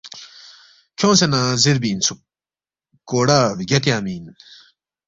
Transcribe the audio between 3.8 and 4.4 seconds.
تیانگمی اِن